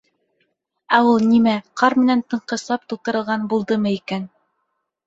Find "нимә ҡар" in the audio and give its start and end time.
1.33-1.97